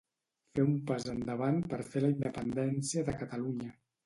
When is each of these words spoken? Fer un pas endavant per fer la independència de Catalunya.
Fer 0.53 0.63
un 0.69 0.71
pas 0.91 1.05
endavant 1.13 1.59
per 1.75 1.79
fer 1.91 2.03
la 2.07 2.11
independència 2.15 3.05
de 3.13 3.17
Catalunya. 3.23 3.73